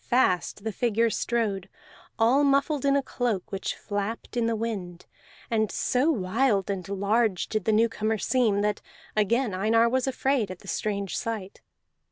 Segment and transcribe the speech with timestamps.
[0.00, 1.68] Fast the figure strode,
[2.18, 5.06] all muffled in a cloak which flapped in the wind;
[5.52, 8.80] and so wild and large did the newcomer seem that
[9.14, 11.60] again Einar was afraid at the strange sight.